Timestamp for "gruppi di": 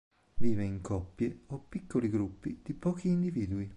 2.09-2.73